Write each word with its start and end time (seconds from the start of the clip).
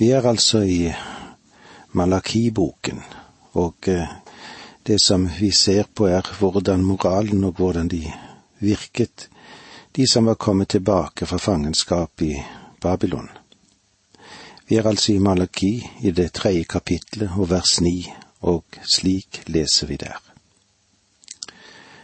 Vi 0.00 0.06
er 0.16 0.24
altså 0.24 0.62
i 0.64 0.92
Malakiboken, 1.92 3.02
og 3.52 3.88
eh, 3.92 4.08
det 4.86 4.96
som 5.02 5.26
vi 5.40 5.50
ser 5.52 5.90
på 5.94 6.06
er 6.08 6.24
hvordan 6.38 6.80
moralen 6.80 7.44
og 7.44 7.60
hvordan 7.60 7.90
de 7.92 8.06
virket, 8.64 9.28
de 9.92 10.08
som 10.08 10.24
var 10.24 10.40
kommet 10.40 10.72
tilbake 10.72 11.26
fra 11.26 11.36
fangenskap 11.36 12.22
i 12.22 12.32
Babylon. 12.80 13.28
Vi 14.68 14.80
er 14.80 14.88
altså 14.88 15.12
i 15.12 15.18
Malaki 15.18 15.74
i 16.00 16.16
det 16.16 16.32
tredje 16.32 16.64
kapitlet 16.64 17.36
og 17.36 17.50
vers 17.50 17.80
ni, 17.84 18.08
og 18.40 18.64
slik 18.96 19.42
leser 19.52 19.86
vi 19.86 20.00
der. 20.00 20.16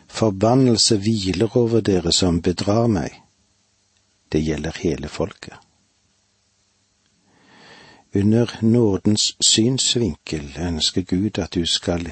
Forbannelse 0.06 0.98
hviler 1.00 1.56
over 1.56 1.80
dere 1.80 2.12
som 2.12 2.42
bedrar 2.42 2.90
meg. 2.92 3.22
Det 4.28 4.44
gjelder 4.44 4.84
hele 4.84 5.08
folket. 5.08 5.65
Under 8.16 8.58
nådens 8.62 9.36
synsvinkel 9.46 10.56
ønsker 10.60 11.02
Gud 11.02 11.38
at 11.38 11.54
du 11.54 11.66
skal 11.66 12.08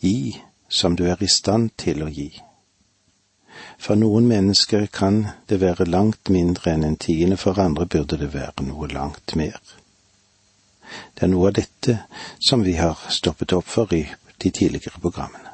gi 0.00 0.40
som 0.68 0.96
du 0.96 1.04
er 1.04 1.20
i 1.20 1.28
stand 1.28 1.70
til 1.76 2.02
å 2.06 2.08
gi. 2.08 2.30
For 3.76 4.00
noen 4.00 4.28
mennesker 4.30 4.86
kan 4.86 5.26
det 5.48 5.60
være 5.60 5.90
langt 5.90 6.32
mindre 6.32 6.72
enn 6.72 6.86
en 6.88 6.96
tiende, 6.96 7.36
for 7.36 7.60
andre 7.60 7.86
burde 7.86 8.16
det 8.16 8.32
være 8.34 8.64
noe 8.70 8.88
langt 8.88 9.36
mer. 9.36 9.60
Det 11.14 11.28
er 11.28 11.34
noe 11.34 11.52
av 11.52 11.58
dette 11.60 12.00
som 12.48 12.64
vi 12.64 12.78
har 12.80 12.98
stoppet 13.08 13.52
opp 13.52 13.68
for 13.68 13.92
i 13.92 14.06
de 14.40 14.50
tidligere 14.50 15.02
programmene 15.02 15.50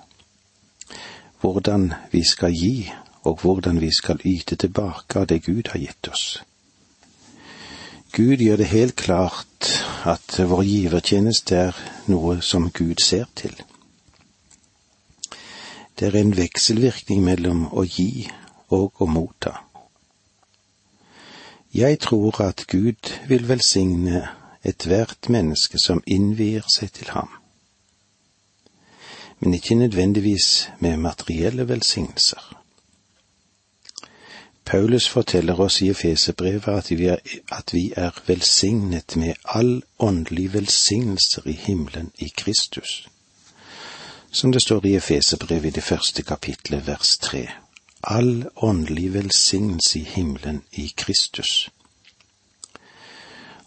hvordan 1.46 1.92
vi 2.12 2.22
skal 2.24 2.52
gi, 2.52 2.92
og 3.22 3.40
hvordan 3.42 3.80
vi 3.80 3.90
skal 3.90 4.20
yte 4.24 4.56
tilbake 4.56 5.18
av 5.18 5.26
det 5.26 5.44
Gud 5.44 5.68
har 5.70 5.78
gitt 5.78 6.08
oss. 6.08 6.42
Gud 8.16 8.40
gjør 8.40 8.56
det 8.56 8.66
helt 8.70 8.96
klart 8.96 9.68
at 10.08 10.38
vår 10.48 10.62
givertjeneste 10.64 11.56
er 11.68 11.80
noe 12.08 12.38
som 12.40 12.70
Gud 12.72 13.02
ser 13.04 13.28
til. 13.36 13.52
Det 15.96 16.08
er 16.08 16.18
en 16.20 16.34
vekselvirkning 16.36 17.22
mellom 17.24 17.66
å 17.72 17.84
gi 17.84 18.26
og 18.72 19.02
å 19.04 19.08
motta. 19.08 19.54
Jeg 21.76 22.00
tror 22.00 22.40
at 22.44 22.64
Gud 22.72 23.12
vil 23.28 23.48
velsigne 23.48 24.24
ethvert 24.64 25.28
menneske 25.28 25.80
som 25.80 26.00
innvier 26.06 26.64
seg 26.72 26.94
til 26.96 27.12
ham 27.12 27.28
men 29.40 29.54
ikke 29.54 29.74
nødvendigvis 29.74 30.70
med 30.80 30.96
materielle 30.96 31.68
velsignelser. 31.68 32.65
Paulus 34.66 35.08
forteller 35.08 35.60
oss 35.60 35.82
i 35.82 35.90
Efeserbrevet 35.90 36.68
at, 36.68 36.90
at 37.52 37.72
vi 37.72 37.92
er 37.96 38.10
velsignet 38.26 39.16
med 39.16 39.34
all 39.44 39.82
åndelig 39.98 40.52
velsignelser 40.52 41.46
i 41.46 41.52
himmelen 41.52 42.10
i 42.18 42.28
Kristus. 42.28 43.08
Som 44.30 44.52
det 44.52 44.62
står 44.62 44.86
i 44.86 44.96
Efeserbrevet 44.96 45.66
i 45.66 45.70
det 45.70 45.82
første 45.82 46.22
kapitlet 46.22 46.86
vers 46.86 47.18
tre. 47.18 47.46
All 48.02 48.48
åndelig 48.56 49.14
velsignelse 49.14 49.98
i 49.98 50.02
himmelen 50.02 50.62
i 50.72 50.92
Kristus. 50.96 51.70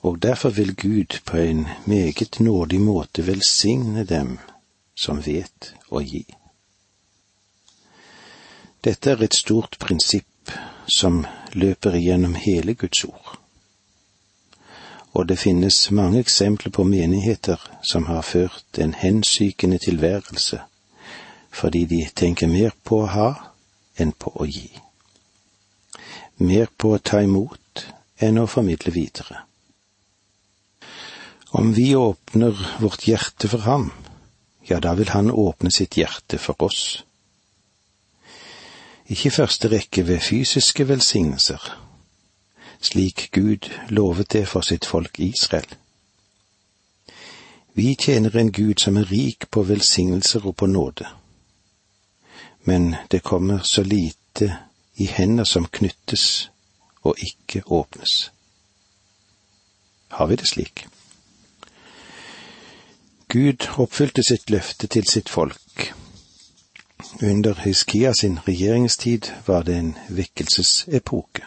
Og 0.01 0.23
derfor 0.23 0.49
vil 0.49 0.75
Gud 0.75 1.19
på 1.25 1.37
en 1.37 1.67
meget 1.85 2.39
nådig 2.39 2.81
måte 2.81 3.27
velsigne 3.27 4.03
dem 4.03 4.39
som 4.95 5.25
vet 5.25 5.73
å 5.91 6.03
gi. 6.03 6.25
Dette 8.83 9.11
er 9.11 9.23
et 9.23 9.35
stort 9.35 9.77
prinsipp 9.79 10.25
som 10.89 11.25
løper 11.53 11.95
igjennom 11.95 12.35
hele 12.35 12.73
Guds 12.73 13.03
ord. 13.03 13.37
Og 15.13 15.27
det 15.29 15.39
finnes 15.39 15.91
mange 15.91 16.19
eksempler 16.19 16.71
på 16.71 16.83
menigheter 16.83 17.61
som 17.83 18.05
har 18.05 18.21
ført 18.21 18.77
en 18.77 18.93
hensykende 18.93 19.77
tilværelse 19.77 20.61
fordi 21.49 21.85
de 21.85 22.03
tenker 22.15 22.47
mer 22.47 22.75
på 22.85 23.01
å 23.03 23.09
ha 23.09 23.29
enn 23.97 24.11
på 24.13 24.31
å 24.37 24.45
gi. 24.45 24.69
Mer 26.45 26.69
på 26.77 26.93
å 26.93 27.01
ta 27.03 27.23
imot 27.25 27.85
enn 28.21 28.37
å 28.37 28.47
formidle 28.47 28.93
videre. 28.93 29.43
Om 31.57 31.73
vi 31.73 31.95
åpner 31.97 32.53
vårt 32.79 33.07
hjerte 33.09 33.49
for 33.49 33.65
ham, 33.65 33.89
ja, 34.69 34.77
da 34.79 34.93
vil 34.93 35.09
han 35.09 35.31
åpne 35.31 35.71
sitt 35.73 35.97
hjerte 35.97 36.37
for 36.37 36.61
oss. 36.63 37.01
Ikke 39.09 39.27
i 39.27 39.29
første 39.29 39.69
rekke 39.71 40.07
ved 40.07 40.19
fysiske 40.19 40.87
velsignelser, 40.87 41.85
slik 42.81 43.29
Gud 43.31 43.69
lovet 43.89 44.33
det 44.33 44.47
for 44.47 44.61
sitt 44.61 44.85
folk 44.85 45.19
Israel. 45.19 45.75
Vi 47.73 47.95
tjener 47.95 48.37
en 48.37 48.51
Gud 48.51 48.77
som 48.77 48.97
er 48.97 49.11
rik 49.11 49.49
på 49.51 49.63
velsignelser 49.63 50.45
og 50.45 50.55
på 50.55 50.65
nåde, 50.65 51.07
men 52.63 52.95
det 53.11 53.23
kommer 53.23 53.59
så 53.59 53.83
lite 53.83 54.57
i 54.95 55.05
hender 55.05 55.43
som 55.43 55.65
knyttes 55.65 56.51
og 57.01 57.15
ikke 57.17 57.63
åpnes. 57.65 58.31
Har 60.07 60.25
vi 60.25 60.35
det 60.35 60.47
slik? 60.47 60.87
Gud 63.27 63.69
oppfylte 63.77 64.23
sitt 64.23 64.49
løfte 64.49 64.87
til 64.87 65.07
sitt 65.07 65.29
folk. 65.29 65.93
Under 67.21 67.53
Hiskia 67.53 68.13
sin 68.13 68.39
regjeringstid 68.47 69.31
var 69.45 69.63
det 69.63 69.75
en 69.75 69.97
vekkelsesepoke. 70.09 71.43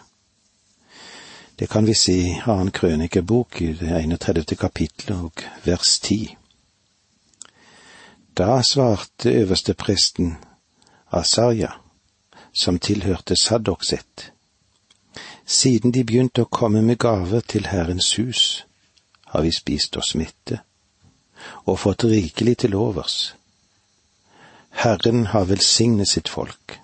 Det 1.58 1.68
kan 1.70 1.86
vi 1.86 1.94
se 1.94 2.12
i 2.12 2.40
annen 2.46 2.70
krønikebok 2.70 3.60
i 3.62 3.72
det 3.72 3.90
31. 4.02 4.56
kapittelet 4.58 5.18
og 5.18 5.44
vers 5.64 5.98
10. 5.98 6.36
Da 8.36 8.62
svarte 8.62 9.30
øverstepresten 9.30 10.36
Asarja, 11.12 11.70
som 12.52 12.78
tilhørte 12.78 13.36
Sadok 13.36 13.84
siden 15.46 15.92
de 15.92 16.04
begynte 16.04 16.44
å 16.44 16.50
komme 16.50 16.82
med 16.82 16.98
gaver 17.02 17.40
til 17.40 17.66
Herrens 17.66 18.14
hus, 18.16 18.64
har 19.26 19.42
vi 19.42 19.52
spist 19.52 19.96
oss 19.96 20.14
mette 20.14 20.62
og 21.66 21.78
fått 21.78 22.04
rikelig 22.04 22.56
til 22.64 22.74
overs. 22.78 23.34
Herren 24.72 25.26
har 25.26 25.44
velsignet 25.44 26.08
sitt 26.08 26.28
folk. 26.28 26.80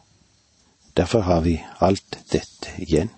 Derfor 0.97 1.21
har 1.21 1.41
vi 1.41 1.65
alt 1.79 2.19
dette 2.33 2.69
igjen. 2.79 3.11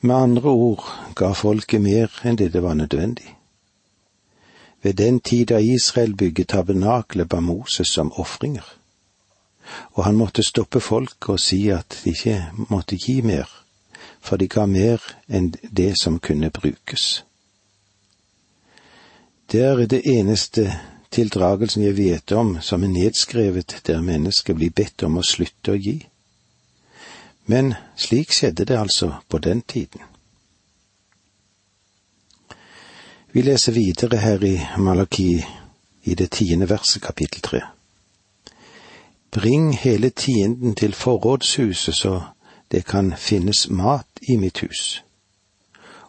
Med 0.00 0.16
andre 0.16 0.50
ord 0.50 0.84
ga 1.14 1.32
folket 1.34 1.82
mer 1.82 2.12
enn 2.22 2.36
det 2.38 2.52
det 2.54 2.62
var 2.62 2.74
nødvendig. 2.74 3.34
Ved 4.82 4.94
den 4.94 5.20
tid 5.20 5.46
da 5.46 5.58
Israel 5.58 6.14
bygget 6.16 6.48
tabernaklet 6.48 7.28
ba 7.28 7.40
Moses 7.40 7.88
som 7.88 8.12
ofringer, 8.12 8.66
og 9.92 10.04
han 10.04 10.16
måtte 10.16 10.42
stoppe 10.42 10.80
folket 10.80 11.28
og 11.28 11.40
si 11.40 11.68
at 11.74 12.00
de 12.04 12.10
ikke 12.10 12.50
måtte 12.70 12.96
gi 12.96 13.20
mer, 13.22 13.50
for 14.20 14.36
de 14.36 14.48
ga 14.48 14.66
mer 14.66 15.02
enn 15.28 15.50
det 15.76 15.94
som 16.02 16.18
kunne 16.18 16.50
brukes. 16.50 17.24
Det 19.52 19.62
er 19.64 19.86
det 19.86 20.02
eneste 20.06 20.70
tildragelsen 21.10 21.82
jeg 21.82 21.96
vet 21.96 22.32
om 22.32 22.58
som 22.62 22.84
er 22.84 22.92
nedskrevet 22.92 23.80
der 23.86 24.02
mennesket 24.04 24.56
blir 24.56 24.70
bedt 24.70 25.02
om 25.06 25.18
å 25.18 25.24
slutte 25.24 25.74
å 25.74 25.80
gi. 25.80 25.96
Men 27.48 27.74
slik 27.96 28.34
skjedde 28.36 28.66
det 28.68 28.76
altså 28.78 29.14
på 29.28 29.38
den 29.38 29.62
tiden. 29.62 30.04
Vi 33.32 33.42
leser 33.42 33.72
videre 33.72 34.20
her 34.20 34.44
i 34.44 34.54
Malaki 34.76 35.44
i 36.04 36.14
det 36.14 36.30
tiende 36.30 36.68
verset 36.68 37.02
kapittel 37.02 37.44
tre. 37.44 37.60
Bring 39.30 39.72
hele 39.76 40.10
tienden 40.10 40.74
til 40.74 40.94
forrådshuset 40.94 41.94
så 41.94 42.14
det 42.72 42.84
kan 42.88 43.12
finnes 43.16 43.68
mat 43.68 44.20
i 44.22 44.36
mitt 44.36 44.64
hus 44.64 45.02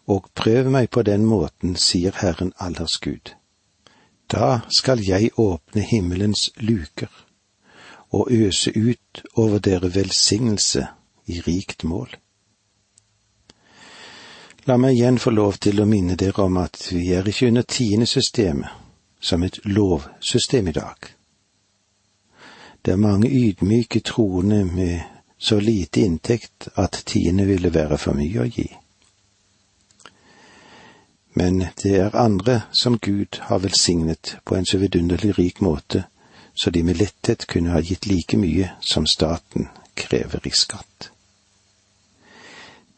og 0.10 0.30
prøv 0.34 0.72
meg 0.74 0.90
på 0.90 1.04
den 1.06 1.26
måten, 1.26 1.76
sier 1.78 2.16
Herren 2.18 2.54
allers 2.58 2.98
Gud. 3.02 3.36
Da 4.32 4.62
skal 4.70 5.02
jeg 5.02 5.32
åpne 5.38 5.82
himmelens 5.82 6.50
luker 6.56 7.10
og 8.10 8.28
øse 8.32 8.72
ut 8.78 9.22
over 9.36 9.58
dere 9.58 9.96
velsignelse 9.96 10.88
i 11.26 11.42
rikt 11.42 11.84
mål. 11.84 12.10
La 14.66 14.78
meg 14.78 14.98
igjen 14.98 15.18
få 15.18 15.34
lov 15.34 15.58
til 15.58 15.82
å 15.82 15.88
minne 15.90 16.18
dere 16.18 16.46
om 16.46 16.58
at 16.62 16.92
vi 16.94 17.08
er 17.18 17.26
ikke 17.26 17.48
under 17.50 17.66
tiendesystemet 17.66 18.70
som 19.20 19.44
et 19.44 19.58
lovsystem 19.66 20.68
i 20.68 20.76
dag. 20.78 21.10
Det 22.86 22.94
er 22.94 23.02
mange 23.02 23.30
ydmyke 23.30 24.00
troende 24.06 24.62
med 24.66 25.00
så 25.38 25.60
lite 25.60 26.02
inntekt 26.06 26.70
at 26.76 27.02
tiende 27.06 27.46
ville 27.50 27.74
være 27.74 27.98
for 27.98 28.14
mye 28.14 28.46
å 28.46 28.48
gi 28.50 28.70
men 31.34 31.66
det 31.84 31.96
er 31.96 32.16
andre 32.16 32.62
som 32.72 32.98
Gud 32.98 33.40
har 33.42 33.60
velsignet 33.60 34.38
på 34.46 34.56
en 34.56 34.66
så 34.66 34.78
vidunderlig 34.78 35.38
rik 35.38 35.62
måte, 35.62 36.04
så 36.54 36.70
de 36.70 36.84
med 36.84 36.98
letthet 36.98 37.48
kunne 37.48 37.72
ha 37.72 37.82
gitt 37.82 38.06
like 38.06 38.38
mye 38.38 38.72
som 38.82 39.08
staten 39.08 39.70
krever 39.94 40.48
i 40.48 40.52
skatt. 40.52 41.12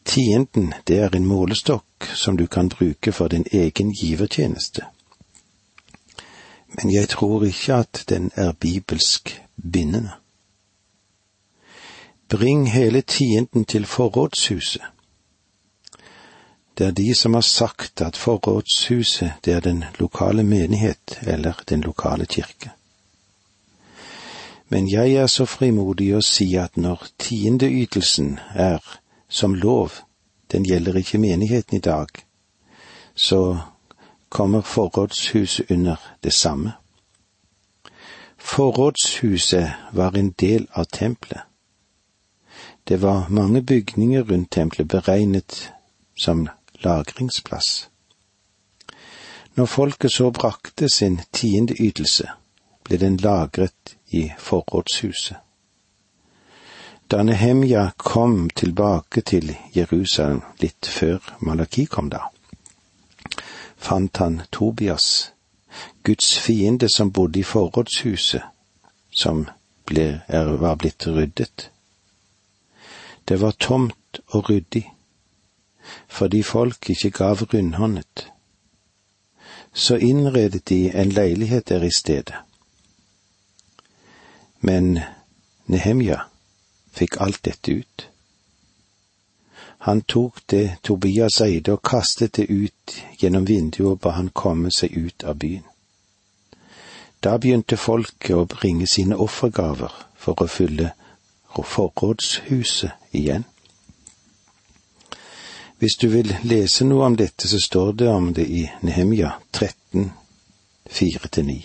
Tienden, 0.04 0.74
det 0.84 0.98
er 0.98 1.14
en 1.16 1.26
målestokk 1.26 2.08
som 2.14 2.36
du 2.36 2.46
kan 2.46 2.68
bruke 2.68 3.12
for 3.12 3.28
din 3.28 3.44
egen 3.52 3.92
givertjeneste. 3.92 4.86
Men 6.74 6.94
jeg 6.94 7.08
tror 7.08 7.44
ikke 7.44 7.74
at 7.74 8.04
den 8.08 8.30
er 8.34 8.52
bibelsk 8.52 9.42
bindende. 9.72 10.10
Bring 12.28 12.70
hele 12.70 13.00
tienden 13.00 13.64
til 13.64 13.86
forrådshuset. 13.86 14.82
Det 16.82 16.88
er 16.88 16.92
de 16.92 17.14
som 17.14 17.34
har 17.34 17.40
sagt 17.40 18.00
at 18.00 18.16
forrådshuset 18.16 19.32
det 19.44 19.52
er 19.52 19.60
den 19.60 19.84
lokale 19.98 20.42
menighet 20.42 21.18
eller 21.22 21.62
den 21.68 21.80
lokale 21.80 22.26
kirke. 22.26 22.70
Men 24.68 24.90
jeg 24.90 25.12
er 25.12 25.26
så 25.26 25.44
frimodig 25.46 26.08
å 26.16 26.20
si 26.26 26.56
at 26.58 26.74
når 26.76 27.04
tiendeytelsen 27.22 28.40
er 28.54 28.80
som 29.28 29.54
lov, 29.54 29.92
den 30.50 30.66
gjelder 30.66 30.98
ikke 30.98 31.20
menigheten 31.22 31.76
i 31.76 31.80
dag, 31.80 32.08
så 33.14 33.58
kommer 34.28 34.60
forrådshuset 34.60 35.70
under 35.70 35.96
det 36.24 36.32
samme. 36.32 36.72
Forrådshuset 38.38 39.70
var 39.92 40.18
en 40.18 40.30
del 40.30 40.66
av 40.72 40.84
tempelet. 40.84 41.46
Det 42.88 43.02
var 43.02 43.28
mange 43.30 43.62
bygninger 43.62 44.22
rundt 44.22 44.50
tempelet 44.50 44.88
beregnet 44.88 45.72
som 46.18 46.48
lagringsplass. 46.84 47.88
Når 49.54 49.66
folket 49.66 50.12
så 50.12 50.30
brakte 50.30 50.88
sin 50.88 51.20
tiende 51.32 51.74
ytelse, 51.74 52.28
ble 52.84 52.98
den 52.98 53.16
lagret 53.16 53.96
i 54.10 54.30
forrådshuset. 54.38 55.36
Da 57.10 57.22
Nehemja 57.22 57.90
kom 57.96 58.50
tilbake 58.50 59.20
til 59.20 59.56
Jerusalem 59.76 60.40
litt 60.60 60.88
før 60.88 61.18
Malaki 61.44 61.84
kom 61.84 62.08
da, 62.08 62.22
fant 63.76 64.16
han 64.16 64.40
Tobias, 64.52 65.32
Guds 66.02 66.38
fiende 66.38 66.88
som 66.88 67.12
bodde 67.12 67.40
i 67.40 67.44
forrådshuset, 67.44 68.42
som 69.12 69.44
ble, 69.84 70.22
er, 70.28 70.56
var 70.56 70.80
blitt 70.80 71.06
ryddet. 71.06 71.68
Det 73.28 73.40
var 73.40 73.60
tomt 73.60 74.22
og 74.32 74.48
ryddig, 74.50 74.86
fordi 76.08 76.42
folk 76.42 76.90
ikke 76.90 77.10
gav 77.10 77.42
rundhåndet. 77.42 78.28
Så 79.72 79.96
innredet 79.96 80.68
de 80.68 80.92
en 80.94 81.08
leilighet 81.08 81.68
der 81.68 81.82
i 81.82 81.90
stedet. 81.96 82.34
Men 84.60 84.98
Nehemja 85.66 86.20
fikk 86.92 87.16
alt 87.20 87.44
dette 87.44 87.72
ut. 87.72 88.08
Han 89.82 90.02
tok 90.02 90.40
det 90.50 90.76
Tobias 90.82 91.40
eide 91.40 91.72
og 91.72 91.82
kastet 91.82 92.36
det 92.36 92.46
ut 92.50 92.98
gjennom 93.18 93.48
vinduet 93.48 93.96
og 93.96 94.00
ba 94.04 94.12
han 94.14 94.28
komme 94.30 94.70
seg 94.70 94.94
ut 94.94 95.24
av 95.24 95.40
byen. 95.42 95.64
Da 97.22 97.36
begynte 97.38 97.76
folket 97.76 98.36
å 98.36 98.44
bringe 98.50 98.86
sine 98.86 99.18
offergaver 99.18 99.90
for 100.18 100.38
å 100.42 100.46
fylle 100.46 100.92
forrådshuset 101.54 103.14
igjen. 103.18 103.44
Hvis 105.82 105.94
du 105.94 106.08
vil 106.08 106.36
lese 106.46 106.84
noe 106.86 107.08
om 107.10 107.16
dette, 107.18 107.48
så 107.50 107.58
står 107.58 107.92
det 107.98 108.06
om 108.08 108.28
det 108.34 108.44
i 108.46 108.60
Nehemja 108.86 109.32
13, 109.52 110.12
4-9. 110.86 111.56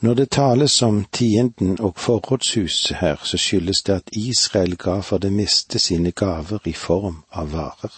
Når 0.00 0.14
det 0.14 0.26
tales 0.30 0.82
om 0.82 0.98
tienden 1.12 1.78
og 1.80 1.94
forrådshuset 1.96 2.96
her, 3.00 3.16
så 3.24 3.40
skyldes 3.40 3.80
det 3.82 3.94
at 3.94 4.12
Israel 4.12 4.76
ga 4.76 4.98
for 5.00 5.18
det 5.18 5.32
meste 5.32 5.78
sine 5.78 6.12
gaver 6.12 6.60
i 6.68 6.72
form 6.72 7.22
av 7.32 7.48
varer. 7.52 7.94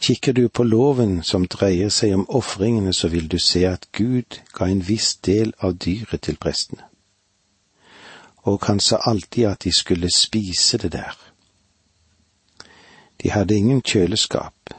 Kikker 0.00 0.32
du 0.32 0.48
på 0.48 0.64
loven 0.64 1.20
som 1.22 1.44
dreier 1.44 1.92
seg 1.92 2.14
om 2.14 2.24
ofringene, 2.30 2.94
så 2.96 3.08
vil 3.12 3.28
du 3.28 3.36
se 3.38 3.66
at 3.68 3.84
Gud 3.92 4.40
ga 4.56 4.70
en 4.72 4.80
viss 4.88 5.16
del 5.16 5.52
av 5.60 5.76
dyret 5.76 6.24
til 6.24 6.40
prestene. 6.40 6.88
Og 8.48 8.64
han 8.64 8.80
sa 8.80 9.02
alltid 9.04 9.46
at 9.50 9.68
de 9.68 9.74
skulle 9.76 10.08
spise 10.16 10.78
det 10.78 10.92
der. 10.96 11.31
De 13.22 13.30
hadde 13.30 13.54
ingen 13.54 13.82
kjøleskap, 13.82 14.74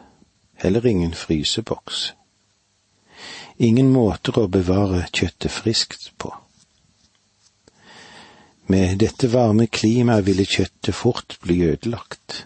heller 0.59 0.85
ingen 0.85 1.13
fryseboks 1.15 2.11
ingen 3.57 3.91
måter 3.91 4.37
å 4.39 4.47
bevare 4.51 5.05
kjøttet 5.11 5.51
friskt 5.51 6.11
på. 6.17 6.31
Med 8.71 8.97
dette 9.03 9.27
varme 9.27 9.67
klimaet 9.67 10.25
ville 10.27 10.47
kjøttet 10.47 10.95
fort 10.95 11.37
bli 11.43 11.61
ødelagt, 11.67 12.45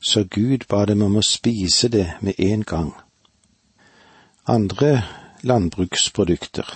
så 0.00 0.24
Gud 0.24 0.64
ba 0.68 0.86
dem 0.88 1.02
om 1.04 1.18
å 1.20 1.24
spise 1.26 1.90
det 1.92 2.06
med 2.24 2.40
en 2.40 2.64
gang. 2.64 2.94
Andre 4.48 5.04
landbruksprodukter, 5.44 6.66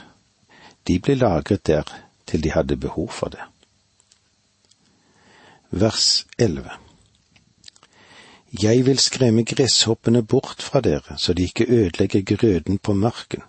de 0.85 0.99
ble 1.01 1.17
lagret 1.17 1.65
der 1.67 1.89
til 2.29 2.45
de 2.45 2.53
hadde 2.53 2.77
behov 2.81 3.09
for 3.13 3.33
det. 3.33 3.45
Vers 5.73 6.27
11 6.39 6.84
jeg 8.63 8.87
vil 8.87 8.99
skremme 8.99 9.43
gresshoppene 9.45 10.23
bort 10.23 10.63
fra 10.63 10.81
dere, 10.81 11.19
så 11.19 11.33
de 11.35 11.43
ikke 11.43 11.67
ødelegger 11.69 12.37
grøden 12.37 12.79
på 12.79 12.95
marken. 12.95 13.43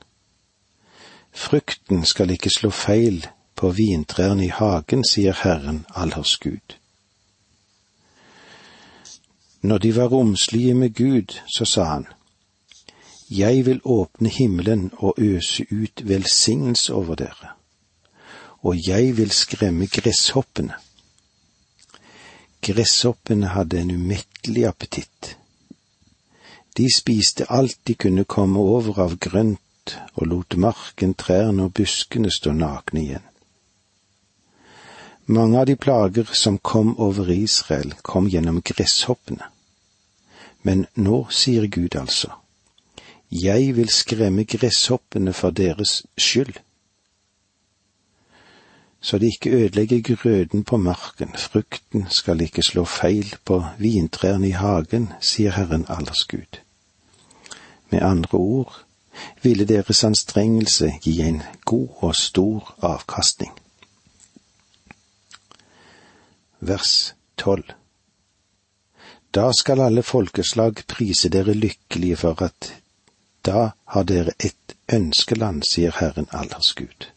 Frukten 1.34 2.06
skal 2.06 2.30
ikke 2.30 2.50
slå 2.50 2.70
feil 2.70 3.28
på 3.56 3.70
vintrærne 3.70 4.46
i 4.46 4.50
hagen, 4.50 5.04
sier 5.06 5.38
Herren 5.44 5.86
allers 5.96 6.38
Gud. 6.38 6.78
Når 9.62 9.78
de 9.78 9.96
var 9.96 10.08
romslige 10.08 10.74
med 10.74 10.94
Gud, 10.96 11.38
så 11.58 11.66
sa 11.66 11.84
han, 11.84 12.08
Jeg 13.30 13.66
vil 13.66 13.82
åpne 13.84 14.30
himmelen 14.30 14.92
og 14.98 15.14
øse 15.18 15.66
ut 15.72 16.08
velsignelse 16.08 16.94
over 16.94 17.16
dere, 17.16 17.54
og 18.62 18.88
jeg 18.88 19.18
vil 19.18 19.32
skremme 19.32 19.88
gresshoppene 19.88 20.74
Gresshoppene 22.66 23.52
hadde 23.54 23.78
en 23.80 23.92
umettelig 23.92 24.66
appetitt. 24.66 25.36
De 26.78 26.88
spiste 26.90 27.46
alt 27.50 27.78
de 27.84 27.94
kunne 27.94 28.26
komme 28.26 28.60
over 28.60 28.98
av 29.04 29.14
grønt 29.22 29.94
og 30.16 30.26
lot 30.32 30.58
marken, 30.58 31.14
trærne 31.14 31.68
og 31.68 31.76
buskene 31.78 32.32
stå 32.34 32.56
nakne 32.58 33.04
igjen. 33.04 33.28
Mange 35.26 35.62
av 35.62 35.70
de 35.70 35.76
plager 35.78 36.34
som 36.34 36.58
kom 36.58 36.96
over 37.02 37.30
Israel, 37.30 37.94
kom 38.02 38.28
gjennom 38.34 38.64
gresshoppene. 38.66 39.46
Men 40.66 40.88
nå 40.98 41.26
sier 41.30 41.70
Gud 41.70 41.96
altså, 41.96 42.34
Jeg 43.30 43.76
vil 43.78 43.90
skremme 43.90 44.46
gresshoppene 44.46 45.34
for 45.34 45.54
deres 45.54 46.02
skyld 46.18 46.65
så 49.06 49.18
de 49.18 49.26
ikke 49.26 49.50
ødelegger 49.50 50.16
grøden 50.16 50.64
på 50.64 50.78
marken, 50.78 51.30
frukten 51.38 52.08
skal 52.10 52.42
ikke 52.42 52.64
slå 52.64 52.86
feil 52.90 53.36
på 53.46 53.60
vintrærne 53.78 54.48
i 54.48 54.56
hagen, 54.58 55.12
sier 55.22 55.54
Herren 55.54 55.86
allers 55.94 56.24
Gud. 56.26 56.58
Med 57.92 58.02
andre 58.02 58.38
ord 58.38 58.80
ville 59.44 59.68
deres 59.70 60.04
anstrengelse 60.04 60.92
gi 61.04 61.20
en 61.22 61.42
god 61.66 61.88
og 62.02 62.16
stor 62.16 62.74
avkastning. 62.82 63.54
Vers 66.60 67.14
tolv 67.38 67.78
Da 69.36 69.52
skal 69.54 69.86
alle 69.86 70.04
folkeslag 70.04 70.82
prise 70.88 71.30
dere 71.30 71.54
lykkelige 71.54 72.18
for 72.18 72.42
at 72.42 72.74
da 73.46 73.70
har 73.86 74.04
dere 74.04 74.34
et 74.40 74.80
ønskeland, 74.94 75.64
sier 75.64 75.94
Herren 76.00 76.28
allers 76.34 76.74
Gud. 76.74 77.15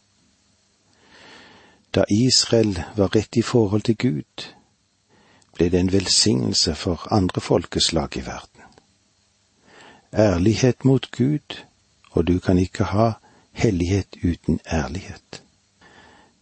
Da 1.95 2.03
Israel 2.09 2.83
var 2.95 3.07
rett 3.07 3.37
i 3.37 3.41
forhold 3.41 3.81
til 3.81 3.97
Gud, 3.97 4.45
ble 5.57 5.69
det 5.69 5.79
en 5.79 5.91
velsignelse 5.91 6.75
for 6.75 7.07
andre 7.13 7.41
folkeslag 7.41 8.17
i 8.17 8.25
verden. 8.25 8.61
Ærlighet 10.13 10.85
mot 10.85 11.11
Gud, 11.11 11.57
og 12.11 12.27
du 12.27 12.39
kan 12.39 12.57
ikke 12.57 12.83
ha 12.83 13.11
hellighet 13.51 14.15
uten 14.23 14.59
ærlighet. 14.71 15.41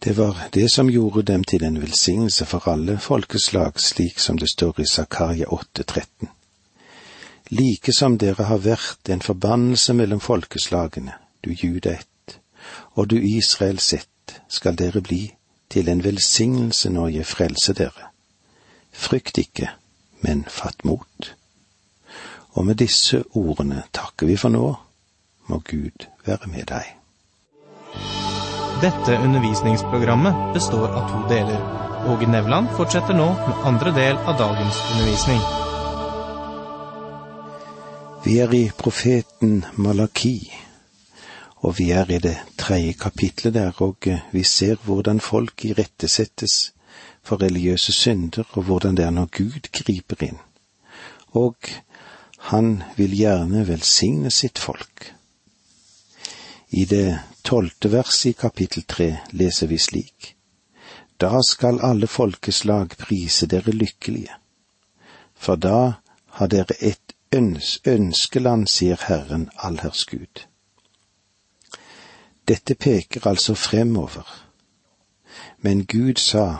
Det 0.04 0.16
var 0.16 0.48
det 0.54 0.70
som 0.72 0.90
gjorde 0.90 1.22
dem 1.22 1.44
til 1.44 1.64
en 1.64 1.80
velsignelse 1.80 2.44
for 2.44 2.68
alle 2.68 2.98
folkeslag, 2.98 3.80
slik 3.80 4.18
som 4.18 4.38
det 4.38 4.50
står 4.50 4.80
i 4.80 4.86
Zakaria 4.86 5.44
8,13. 5.44 6.26
Like 7.50 7.92
som 7.92 8.18
dere 8.18 8.44
har 8.44 8.58
vært 8.58 9.08
en 9.08 9.22
forbannelse 9.22 9.94
mellom 9.94 10.20
folkeslagene, 10.20 11.12
du 11.44 11.50
juda 11.50 11.90
ett, 11.90 12.40
og 12.92 13.10
du 13.10 13.16
Israel 13.16 13.78
sett, 13.78 14.40
skal 14.48 14.76
dere 14.76 15.00
bli 15.00 15.37
til 15.70 15.88
en 15.88 16.04
velsignelse 16.04 16.90
når 16.90 17.08
jeg 17.08 17.26
frelser 17.26 17.74
dere. 17.74 18.12
Frykt 18.92 19.38
ikke, 19.38 19.70
men 20.24 20.44
fatt 20.48 20.84
mot. 20.84 21.32
Og 22.56 22.66
med 22.66 22.80
disse 22.80 23.22
ordene 23.36 23.82
takker 23.94 24.26
vi 24.26 24.36
for 24.36 24.52
nå. 24.52 24.74
Må 25.48 25.60
Gud 25.64 26.08
være 26.26 26.50
med 26.52 26.68
deg. 26.68 26.94
Dette 28.82 29.16
undervisningsprogrammet 29.18 30.52
består 30.54 30.92
av 30.92 31.08
to 31.10 31.22
deler. 31.30 31.62
Åge 32.08 32.28
Nevland 32.30 32.68
fortsetter 32.76 33.16
nå 33.16 33.26
med 33.32 33.64
andre 33.66 33.94
del 33.96 34.18
av 34.18 34.36
dagens 34.38 34.78
undervisning. 34.92 35.40
Vi 38.24 38.38
er 38.44 38.54
i 38.54 38.64
profeten 38.78 39.64
Malaki, 39.76 40.36
og 41.60 41.78
vi 41.78 41.90
er 41.90 42.10
i 42.10 42.18
det 42.22 42.36
tredje 42.58 42.92
kapitlet 42.92 43.54
der, 43.54 43.72
og 43.82 44.06
vi 44.32 44.42
ser 44.42 44.76
hvordan 44.84 45.20
folk 45.20 45.64
irettesettes 45.64 46.72
for 47.22 47.42
religiøse 47.42 47.92
synder, 47.92 48.44
og 48.50 48.62
hvordan 48.62 48.96
det 48.96 49.04
er 49.04 49.10
når 49.10 49.28
Gud 49.38 49.70
griper 49.72 50.22
inn. 50.22 50.38
Og 51.34 51.56
han 52.38 52.82
vil 52.96 53.16
gjerne 53.16 53.66
velsigne 53.68 54.30
sitt 54.30 54.58
folk. 54.58 55.12
I 56.70 56.84
det 56.84 57.18
tolvte 57.44 57.92
verset 57.92 58.30
i 58.30 58.36
kapittel 58.38 58.84
tre 58.88 59.08
leser 59.32 59.66
vi 59.66 59.78
slik. 59.78 60.34
Da 61.20 61.40
skal 61.42 61.80
alle 61.82 62.06
folkeslag 62.06 62.94
prise 62.98 63.46
dere 63.46 63.74
lykkelige, 63.74 64.34
for 65.34 65.56
da 65.56 65.98
har 66.38 66.46
dere 66.46 66.76
et 66.80 67.14
øns 67.34 67.80
ønskeland, 67.84 68.68
sier 68.68 69.00
Herren 69.08 69.50
allherrs 69.56 70.04
Gud. 70.06 70.46
Dette 72.48 72.74
peker 72.74 73.26
altså 73.26 73.54
fremover, 73.54 74.24
men 75.60 75.84
Gud 75.86 76.16
sa 76.16 76.56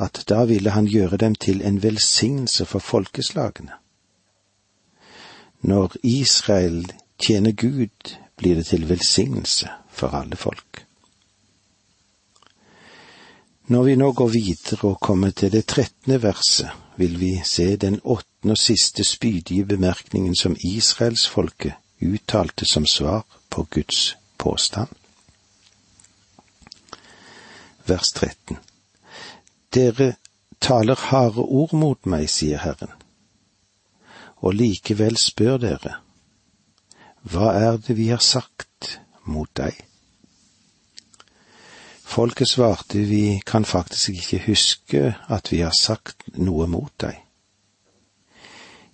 at 0.00 0.24
da 0.28 0.44
ville 0.44 0.70
han 0.70 0.88
gjøre 0.88 1.16
dem 1.16 1.34
til 1.34 1.62
en 1.62 1.82
velsignelse 1.82 2.64
for 2.66 2.78
folkeslagene. 2.78 3.72
Når 5.60 5.96
Israel 6.02 6.92
tjener 7.18 7.52
Gud, 7.52 8.16
blir 8.36 8.54
det 8.54 8.66
til 8.66 8.88
velsignelse 8.88 9.68
for 9.90 10.08
alle 10.08 10.36
folk. 10.36 10.86
Når 13.66 13.82
vi 13.82 13.94
nå 13.94 14.12
går 14.12 14.28
videre 14.28 14.88
og 14.88 15.00
kommer 15.00 15.30
til 15.30 15.52
det 15.52 15.66
trettende 15.66 16.22
verset, 16.22 16.70
vil 16.96 17.20
vi 17.20 17.42
se 17.44 17.76
den 17.76 18.00
åttende 18.04 18.56
og 18.56 18.58
siste 18.58 19.04
spydige 19.04 19.64
bemerkningen 19.64 20.34
som 20.36 20.56
israelsfolket 20.64 21.72
uttalte 22.02 22.64
som 22.64 22.86
svar 22.86 23.22
på 23.50 23.66
Guds 23.70 24.16
påstand. 24.40 24.88
Vers 27.86 28.12
13 28.16 28.58
Dere 29.74 30.14
taler 30.60 30.98
harde 31.10 31.44
ord 31.44 31.72
mot 31.76 32.06
meg, 32.10 32.26
sier 32.30 32.60
Herren, 32.64 32.92
og 34.40 34.56
likevel 34.56 35.18
spør 35.20 35.60
dere, 35.62 35.98
hva 37.22 37.52
er 37.54 37.78
det 37.84 37.96
vi 37.98 38.08
har 38.10 38.22
sagt 38.24 38.96
mot 39.28 39.50
deg? 39.54 39.76
Folket 42.10 42.50
svarte, 42.50 43.04
vi 43.06 43.40
kan 43.46 43.64
faktisk 43.64 44.16
ikke 44.16 44.40
huske 44.48 45.02
at 45.30 45.52
vi 45.52 45.60
har 45.62 45.76
sagt 45.76 46.32
noe 46.34 46.66
mot 46.66 46.90
deg. 46.98 47.20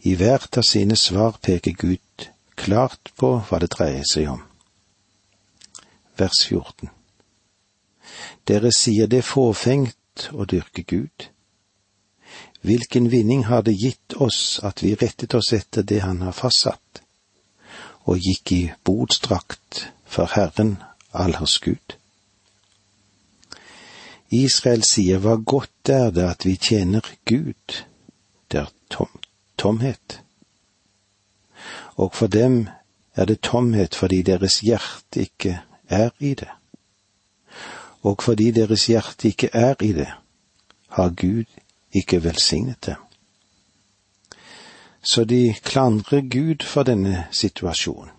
I 0.05 0.13
hvert 0.21 0.59
av 0.61 0.67
sine 0.69 0.99
svar 1.01 1.39
peker 1.43 1.73
Gud 1.81 2.29
klart 2.61 3.15
på 3.17 3.39
hva 3.49 3.63
det 3.63 3.73
dreier 3.73 4.05
seg 4.05 4.29
om. 4.35 4.45
Vers 6.17 6.47
14 6.49 6.91
Dere 8.49 8.71
sier 8.73 9.09
det 9.11 9.21
er 9.21 9.27
fåfengt 9.27 10.29
å 10.33 10.47
dyrke 10.49 10.85
Gud. 10.87 11.27
Hvilken 12.67 13.11
vinning 13.13 13.45
har 13.51 13.67
det 13.67 13.77
gitt 13.77 14.17
oss 14.17 14.59
at 14.65 14.83
vi 14.83 14.95
rettet 14.95 15.35
oss 15.35 15.53
etter 15.53 15.83
det 15.83 16.01
Han 16.03 16.23
har 16.25 16.33
fastsatt, 16.33 17.03
og 18.07 18.23
gikk 18.23 18.53
i 18.53 18.63
botsdrakt 18.87 19.87
for 20.07 20.33
Herren 20.33 20.79
allers 21.13 21.59
Gud? 21.61 21.99
Israel 24.31 24.83
sier 24.83 25.21
hva 25.23 25.37
godt 25.37 25.93
er 25.93 26.11
det 26.15 26.27
at 26.27 26.47
vi 26.47 26.57
tjener 26.57 27.05
Gud, 27.29 27.83
det 28.51 28.65
er 28.65 28.73
tom, 28.91 29.13
tomhet. 29.59 30.21
Og 31.97 32.15
for 32.15 32.27
dem 32.27 32.67
er 33.15 33.29
det 33.29 33.43
tomhet 33.47 33.95
fordi 33.95 34.23
deres 34.23 34.61
hjerte 34.67 35.29
ikke 35.29 35.61
er 35.89 36.11
i 36.19 36.35
det. 36.35 36.51
Og 38.03 38.23
fordi 38.23 38.51
deres 38.51 38.87
hjerte 38.87 39.29
ikke 39.29 39.51
er 39.53 39.75
i 39.81 39.93
det, 39.93 40.11
har 40.89 41.09
Gud 41.11 41.45
ikke 41.93 42.25
velsignet 42.25 42.87
dem. 42.87 43.03
Så 45.03 45.25
de 45.25 45.55
klandrer 45.63 46.21
Gud 46.21 46.65
for 46.65 46.83
denne 46.83 47.27
situasjonen. 47.31 48.11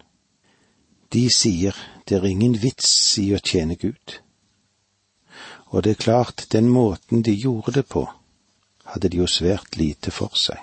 De 1.14 1.30
sier 1.36 1.76
det 2.10 2.18
er 2.18 2.26
ingen 2.28 2.56
vits 2.62 3.18
i 3.20 3.32
å 3.36 3.44
tjene 3.44 3.76
Gud 3.76 4.20
og 5.68 5.84
det 5.84 5.92
er 5.92 6.04
klart, 6.04 6.48
den 6.52 6.70
måten 6.70 7.22
de 7.22 7.34
gjorde 7.36 7.72
det 7.72 7.86
på, 7.86 8.08
hadde 8.86 9.10
de 9.10 9.18
jo 9.18 9.28
svært 9.28 9.76
lite 9.78 10.12
for 10.12 10.32
seg. 10.36 10.60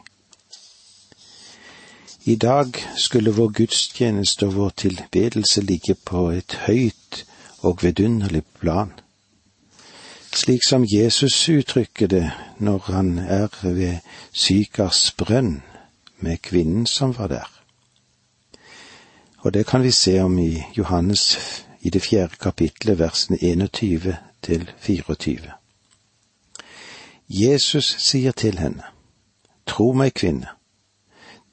I 2.26 2.35
dag 2.37 2.87
skulle 2.97 3.31
vår 3.31 3.49
gudstjeneste 3.49 4.47
og 4.47 4.54
vår 4.54 4.69
tilbedelse 4.69 5.61
ligge 5.61 5.95
på 5.95 6.31
et 6.33 6.54
høyt 6.66 7.26
og 7.61 7.83
vidunderlig 7.83 8.40
plan, 8.61 8.93
slik 10.33 10.64
som 10.64 10.87
Jesus 10.88 11.37
uttrykker 11.49 12.09
det 12.09 12.31
når 12.59 12.78
han 12.87 13.19
er 13.19 13.52
ved 13.62 14.00
Sykars 14.33 15.12
brønn 15.12 15.62
med 16.16 16.40
kvinnen 16.40 16.87
som 16.87 17.12
var 17.19 17.28
der. 17.28 17.50
Og 19.45 19.54
det 19.54 19.66
kan 19.66 19.83
vi 19.83 19.90
se 19.90 20.21
om 20.21 20.38
i 20.38 20.62
Johannes 20.78 21.38
i 21.81 21.90
det 21.90 22.02
fjerde 22.02 22.40
kapitlet, 22.40 22.99
versene 22.99 23.38
21 23.43 24.16
til 24.43 24.71
24. 24.81 25.52
Jesus 27.28 27.97
sier 27.99 28.33
til 28.33 28.59
henne, 28.59 28.83
Tro 29.66 29.93
meg, 29.93 30.14
kvinne, 30.16 30.53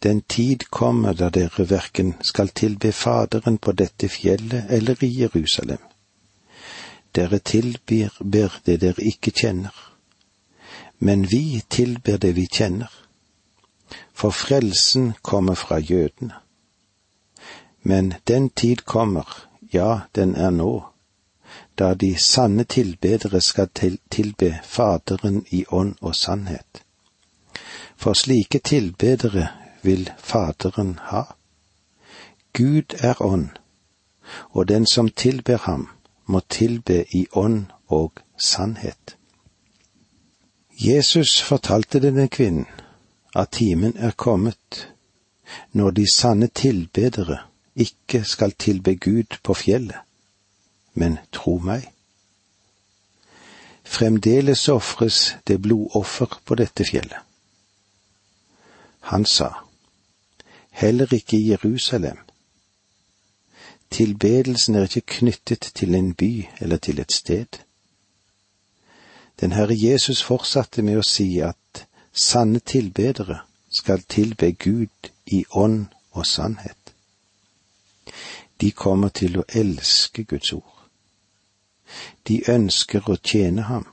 den 0.03 0.21
tid 0.21 0.69
kommer 0.69 1.13
da 1.13 1.29
dere 1.29 1.69
verken 1.69 2.13
skal 2.21 2.49
tilbe 2.49 2.91
Faderen 2.91 3.57
på 3.57 3.71
dette 3.71 4.09
fjellet 4.09 4.65
eller 4.69 5.03
i 5.03 5.09
Jerusalem. 5.19 5.81
Dere 7.15 7.39
tilber 7.39 8.17
det 8.23 8.81
dere 8.81 9.03
ikke 9.03 9.31
kjenner, 9.31 9.75
men 10.99 11.27
vi 11.31 11.61
tilber 11.69 12.17
det 12.17 12.35
vi 12.35 12.47
kjenner, 12.47 12.89
for 14.13 14.31
frelsen 14.31 15.13
kommer 15.21 15.55
fra 15.55 15.79
jødene. 15.79 16.33
Men 17.83 18.13
den 18.27 18.49
tid 18.49 18.85
kommer, 18.85 19.27
ja, 19.73 19.99
den 20.15 20.35
er 20.35 20.49
nå, 20.49 20.83
da 21.77 21.93
de 21.93 22.15
sanne 22.17 22.63
tilbedere 22.63 23.41
skal 23.41 23.69
tilbe 24.09 24.59
Faderen 24.63 25.45
i 25.49 25.65
ånd 25.69 25.95
og 26.01 26.15
sannhet. 26.15 26.83
For 27.97 28.13
slike 28.13 28.59
tilbedere 28.59 29.49
vil 29.83 30.11
Faderen 30.17 30.99
ha. 31.03 31.23
Gud 32.53 32.95
er 32.99 33.21
ånd, 33.21 33.49
og 34.49 34.67
den 34.67 34.87
som 34.87 35.09
tilber 35.09 35.57
ham, 35.57 35.89
må 36.25 36.39
tilbe 36.49 37.05
i 37.11 37.27
ånd 37.31 37.65
og 37.87 38.13
sannhet. 38.37 39.17
Jesus 40.81 41.41
fortalte 41.41 41.99
denne 41.99 42.27
kvinnen 42.27 42.65
at 43.35 43.51
timen 43.51 43.97
er 43.97 44.11
kommet 44.11 44.87
når 45.71 45.91
de 45.91 46.05
sanne 46.13 46.47
tilbedere 46.47 47.37
ikke 47.75 48.23
skal 48.23 48.51
tilbe 48.51 48.95
Gud 48.95 49.37
på 49.43 49.53
fjellet, 49.53 49.99
men 50.93 51.19
tro 51.31 51.57
meg. 51.57 51.87
Fremdeles 53.83 54.67
ofres 54.69 55.35
det 55.47 55.61
blodoffer 55.61 56.39
på 56.45 56.55
dette 56.55 56.85
fjellet. 56.87 57.19
Han 59.11 59.25
sa, 59.25 59.49
heller 60.71 61.13
ikke 61.13 61.37
i 61.37 61.49
Jerusalem. 61.49 62.17
Tilbedelsen 63.91 64.75
er 64.75 64.81
ikke 64.81 65.01
knyttet 65.01 65.71
til 65.75 65.95
en 65.95 66.13
by 66.13 66.45
eller 66.61 66.77
til 66.77 66.99
et 66.99 67.11
sted. 67.11 67.45
Den 69.39 69.51
Herre 69.51 69.75
Jesus 69.77 70.23
fortsatte 70.23 70.81
med 70.81 70.97
å 70.97 71.03
si 71.03 71.39
at 71.39 71.85
sanne 72.13 72.59
tilbedere 72.59 73.41
skal 73.69 74.03
tilbe 74.03 74.51
Gud 74.51 75.11
i 75.25 75.43
ånd 75.51 75.85
og 76.11 76.25
sannhet. 76.25 76.93
De 78.61 78.71
kommer 78.71 79.09
til 79.09 79.39
å 79.39 79.45
elske 79.47 80.23
Guds 80.23 80.53
ord. 80.53 80.87
De 82.27 82.41
ønsker 82.47 83.09
å 83.09 83.17
tjene 83.17 83.67
ham. 83.67 83.87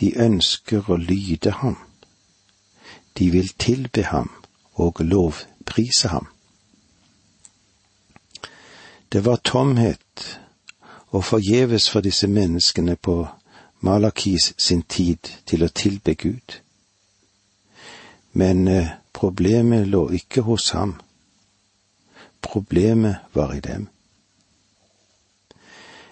De 0.00 0.12
ønsker 0.18 0.90
å 0.90 0.96
lyde 0.96 1.50
ham. 1.50 1.78
De 3.18 3.30
vil 3.30 3.48
tilbe 3.58 4.04
ham 4.12 4.30
og 4.76 5.00
lovprise 5.00 6.08
ham. 6.08 6.26
Det 9.12 9.24
var 9.24 9.36
tomhet 9.36 10.40
og 11.08 11.24
forgjeves 11.24 11.90
for 11.90 12.00
disse 12.00 12.26
menneskene 12.26 12.96
på 12.96 13.26
Malakis 13.80 14.54
sin 14.58 14.82
tid 14.82 15.30
til 15.46 15.64
å 15.64 15.68
tilbe 15.68 16.14
Gud. 16.14 16.60
Men 18.32 18.68
eh, 18.68 18.88
problemet 19.12 19.88
lå 19.88 20.08
ikke 20.10 20.42
hos 20.44 20.70
ham. 20.70 20.96
Problemet 22.42 23.16
var 23.32 23.54
i 23.54 23.60
dem. 23.60 23.88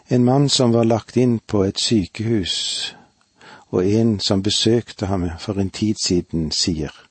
En 0.08 0.24
mann 0.24 0.48
som 0.48 0.72
var 0.72 0.84
lagt 0.84 1.16
inn 1.16 1.38
på 1.38 1.64
et 1.64 1.80
sykehus, 1.80 2.94
og 3.68 3.86
en 3.86 4.20
som 4.20 4.42
besøkte 4.42 5.06
ham 5.06 5.28
for 5.40 5.60
en 5.60 5.70
tid 5.70 6.00
siden, 6.00 6.50
sier. 6.52 7.03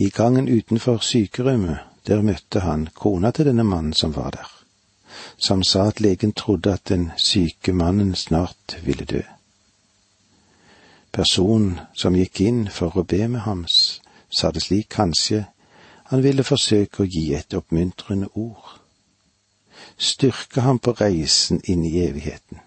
I 0.00 0.08
gangen 0.08 0.48
utenfor 0.48 0.98
sykerommet, 0.98 1.78
der 2.06 2.22
møtte 2.22 2.60
han 2.64 2.86
kona 2.96 3.30
til 3.36 3.50
denne 3.50 3.66
mannen 3.68 3.92
som 3.92 4.14
var 4.16 4.30
der, 4.32 4.46
som 5.36 5.60
sa 5.62 5.82
at 5.90 5.98
legen 6.00 6.32
trodde 6.32 6.72
at 6.72 6.88
den 6.88 7.10
syke 7.16 7.74
mannen 7.76 8.14
snart 8.14 8.78
ville 8.84 9.04
dø. 9.04 9.20
Personen 11.12 11.80
som 11.92 12.16
gikk 12.16 12.40
inn 12.40 12.62
for 12.72 12.96
å 12.96 13.04
be 13.04 13.26
med 13.28 13.44
ham, 13.44 13.66
sa 14.30 14.48
det 14.50 14.62
slik 14.64 14.88
kanskje 14.88 15.42
han 16.08 16.24
ville 16.24 16.48
forsøke 16.48 17.04
å 17.04 17.10
gi 17.16 17.26
et 17.36 17.58
oppmuntrende 17.60 18.32
ord, 18.32 18.80
styrke 19.98 20.64
ham 20.64 20.80
på 20.80 20.96
reisen 21.02 21.60
inn 21.68 21.84
i 21.84 21.92
evigheten. 22.06 22.64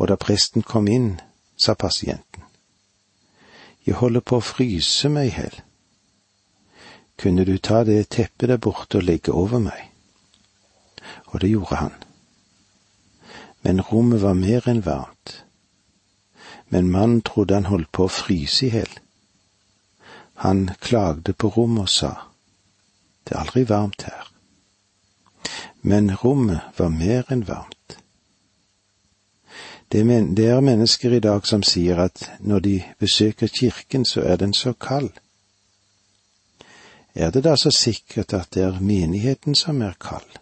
Og 0.00 0.08
da 0.08 0.16
presten 0.16 0.64
kom 0.64 0.88
inn, 0.88 1.20
sa 1.56 1.76
pasienten, 1.76 2.40
jeg 3.84 4.00
holder 4.00 4.24
på 4.24 4.40
å 4.40 4.48
fryse 4.48 5.12
meg 5.12 5.28
i 5.28 5.36
hel. 5.42 5.62
Kunne 7.18 7.44
du 7.44 7.58
ta 7.58 7.84
det 7.84 8.08
teppet 8.08 8.48
der 8.48 8.58
borte 8.58 8.98
og 8.98 9.06
legge 9.06 9.32
over 9.32 9.58
meg? 9.58 9.90
Og 11.32 11.40
det 11.40 11.50
gjorde 11.50 11.76
han. 11.76 11.96
Men 13.62 13.80
rommet 13.80 14.22
var 14.22 14.34
mer 14.34 14.68
enn 14.68 14.84
varmt 14.84 15.44
men 16.74 16.90
mannen 16.90 17.22
trodde 17.22 17.54
han 17.54 17.68
holdt 17.70 17.92
på 17.92 18.08
å 18.08 18.10
fryse 18.10 18.66
i 18.66 18.70
hjel. 18.72 18.94
Han 20.42 20.64
klagde 20.82 21.30
på 21.38 21.52
rommet 21.54 21.86
og 21.86 21.92
sa, 21.92 22.12
det 23.22 23.36
er 23.36 23.44
aldri 23.44 23.62
varmt 23.68 24.06
her. 24.08 24.30
Men 25.82 26.10
rommet 26.18 26.74
var 26.80 26.90
mer 26.90 27.30
enn 27.30 27.44
varmt. 27.46 27.98
Det 29.92 30.02
er 30.02 30.64
mennesker 30.66 31.14
i 31.14 31.22
dag 31.22 31.46
som 31.46 31.62
sier 31.62 32.00
at 32.08 32.24
når 32.40 32.64
de 32.66 32.74
besøker 32.98 33.46
kirken, 33.46 34.02
så 34.04 34.24
er 34.26 34.42
den 34.42 34.54
så 34.54 34.72
kald. 34.72 35.12
Er 37.14 37.30
det 37.30 37.44
da 37.44 37.56
så 37.56 37.70
sikkert 37.70 38.32
at 38.34 38.54
det 38.54 38.62
er 38.62 38.80
menigheten 38.80 39.54
som 39.54 39.82
er 39.82 39.94
kald? 40.00 40.38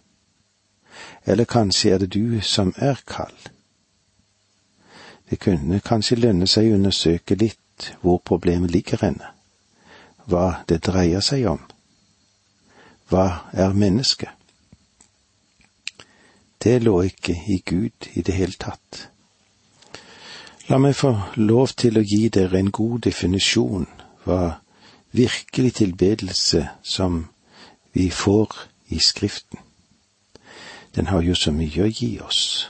Eller 1.25 1.45
kanskje 1.45 1.91
er 1.93 1.97
det 1.97 2.13
du 2.13 2.41
som 2.41 2.73
er 2.77 3.01
kald? 3.07 3.49
Det 5.29 5.39
kunne 5.39 5.79
kanskje 5.79 6.19
lønne 6.19 6.47
seg 6.47 6.71
å 6.71 6.77
undersøke 6.77 7.35
litt 7.35 7.93
hvor 8.01 8.19
problemet 8.25 8.71
ligger 8.71 9.01
henne, 9.01 9.29
hva 10.25 10.63
det 10.69 10.83
dreier 10.85 11.21
seg 11.21 11.45
om. 11.49 11.61
Hva 13.09 13.49
er 13.53 13.73
mennesket? 13.73 14.29
Det 16.63 16.79
lå 16.83 17.01
ikke 17.03 17.35
i 17.47 17.61
Gud 17.65 18.07
i 18.13 18.21
det 18.21 18.33
hele 18.33 18.55
tatt. 18.59 19.07
La 20.69 20.77
meg 20.79 20.95
få 20.95 21.11
lov 21.35 21.73
til 21.75 21.99
å 21.99 22.05
gi 22.07 22.29
dere 22.31 22.59
en 22.59 22.71
god 22.71 23.01
definisjon 23.09 23.87
hva 24.23 24.39
virkelig 25.13 25.73
tilbedelse 25.73 26.69
som 26.83 27.27
vi 27.93 28.09
får 28.09 28.55
i 28.87 28.99
Skriften. 28.99 29.59
Den 30.95 31.07
har 31.07 31.21
jo 31.21 31.35
så 31.35 31.51
mye 31.51 31.85
å 31.85 31.89
gi 31.89 32.17
oss. 32.21 32.69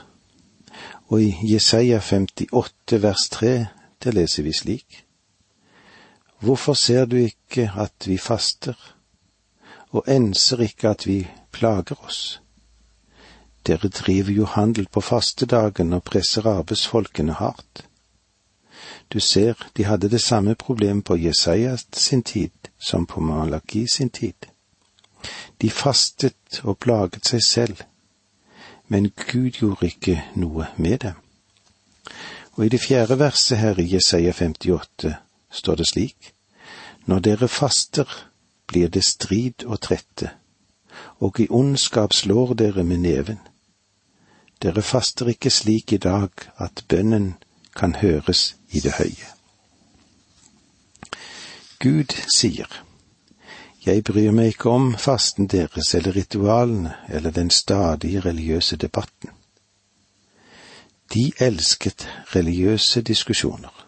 Og 1.08 1.22
i 1.22 1.32
Jesaja 1.44 2.00
58 2.00 3.00
vers 3.02 3.28
3, 3.32 3.54
der 4.04 4.16
leser 4.16 4.42
vi 4.42 4.52
slik. 4.52 5.04
Hvorfor 6.40 6.74
ser 6.74 7.04
du 7.04 7.16
ikke 7.16 7.70
at 7.76 8.08
vi 8.08 8.18
faster, 8.18 8.76
og 9.92 10.04
enser 10.08 10.60
ikke 10.60 10.90
at 10.90 11.06
vi 11.06 11.18
plager 11.52 12.00
oss? 12.04 12.40
Dere 13.66 13.88
driver 13.88 14.32
jo 14.32 14.44
handel 14.44 14.86
på 14.92 15.00
fastedagen 15.00 15.92
og 15.92 16.04
presser 16.04 16.46
arbeidsfolkene 16.48 17.32
hardt. 17.40 17.86
Du 19.14 19.20
ser, 19.20 19.54
de 19.76 19.84
hadde 19.84 20.10
det 20.10 20.20
samme 20.20 20.54
problemet 20.54 21.04
på 21.04 21.16
Jesajas 21.16 21.86
sin 21.92 22.22
tid 22.22 22.50
som 22.78 23.06
på 23.06 23.20
Malaki 23.20 23.86
sin 23.86 24.10
tid. 24.10 24.50
De 25.60 25.70
fastet 25.70 26.60
og 26.62 26.78
plaget 26.78 27.26
seg 27.26 27.42
selv 27.42 27.84
men 28.88 29.12
Gud 29.32 29.50
gjorde 29.50 29.86
ikke 29.86 30.20
noe 30.36 30.68
med 30.76 30.98
dem. 30.98 31.20
Og 32.54 32.66
i 32.66 32.70
det 32.70 32.80
fjerde 32.80 33.18
verset 33.18 33.58
her 33.58 33.80
i 33.80 33.88
Jesaja 33.94 34.32
58 34.32 35.14
står 35.50 35.74
det 35.74 35.86
slik:" 35.86 36.34
Når 37.06 37.18
dere 37.18 37.48
faster, 37.48 38.08
blir 38.66 38.88
det 38.88 39.04
strid 39.04 39.64
og 39.66 39.80
trette, 39.80 40.30
og 41.20 41.40
i 41.40 41.46
ondskap 41.50 42.12
slår 42.12 42.54
dere 42.54 42.84
med 42.84 42.98
neven. 42.98 43.38
Dere 44.62 44.82
faster 44.82 45.28
ikke 45.28 45.50
slik 45.50 45.92
i 45.92 45.96
dag 45.96 46.30
at 46.56 46.84
bønnen 46.88 47.34
kan 47.76 47.94
høres 47.94 48.56
i 48.70 48.80
det 48.80 48.92
høye. 48.98 49.30
Gud 51.78 52.14
sier, 52.32 52.68
jeg 53.84 54.04
bryr 54.04 54.32
meg 54.32 54.54
ikke 54.54 54.70
om 54.72 54.92
fasten 54.96 55.48
deres 55.52 55.94
eller 55.94 56.16
ritualene 56.16 56.94
eller 57.08 57.30
den 57.30 57.50
stadige 57.50 58.20
religiøse 58.20 58.76
debatten. 58.76 59.30
De 61.12 61.32
elsket 61.38 62.08
religiøse 62.34 63.02
diskusjoner. 63.02 63.84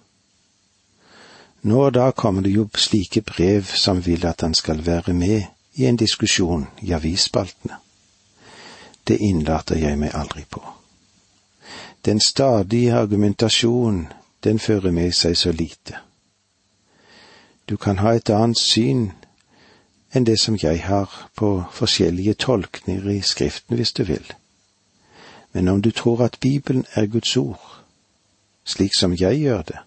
Nå 1.62 1.81
og 1.87 1.94
da 1.94 2.11
kommer 2.11 2.42
det 2.42 2.53
jo 2.53 2.68
slike 2.77 3.22
brev 3.22 3.64
som 3.64 4.05
vil 4.07 4.27
at 4.27 4.40
han 4.40 4.55
skal 4.55 4.87
være 4.87 5.12
med 5.12 5.42
i 5.75 5.87
en 5.87 5.96
diskusjon 5.96 6.66
i 6.83 6.92
avisspaltene. 6.92 7.81
Det 9.09 9.16
innlater 9.20 9.79
jeg 9.79 9.99
meg 9.99 10.14
aldri 10.14 10.44
på. 10.51 10.62
Den 12.07 12.21
stadige 12.21 12.95
argumentasjonen, 12.95 14.12
den 14.45 14.59
fører 14.59 14.90
med 14.90 15.12
seg 15.12 15.37
så 15.37 15.53
lite. 15.53 15.99
Du 17.69 17.77
kan 17.77 17.99
ha 17.99 18.12
et 18.14 18.31
annet 18.31 18.61
syn 18.61 19.09
enn 20.14 20.27
det 20.27 20.37
som 20.38 20.59
jeg 20.62 20.85
har 20.87 21.11
på 21.37 21.64
forskjellige 21.73 22.35
tolkninger 22.35 23.11
i 23.11 23.21
Skriften, 23.21 23.77
hvis 23.77 23.92
du 23.92 24.05
vil. 24.05 24.33
Men 25.53 25.69
om 25.69 25.83
du 25.83 25.90
tror 25.90 26.23
at 26.23 26.38
Bibelen 26.40 26.87
er 26.95 27.07
Guds 27.07 27.37
ord, 27.37 27.83
slik 28.64 28.95
som 28.99 29.16
jeg 29.19 29.40
gjør 29.40 29.62
det, 29.62 29.79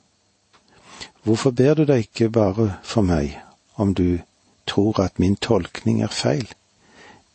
hvorfor 1.24 1.52
ber 1.52 1.74
du 1.74 1.86
deg 1.86 2.10
ikke 2.10 2.30
bare 2.30 2.74
for 2.84 3.02
meg 3.02 3.40
om 3.76 3.96
du 3.96 4.20
tror 4.68 5.00
at 5.00 5.20
min 5.20 5.36
tolkning 5.36 6.04
er 6.04 6.12
feil? 6.12 6.48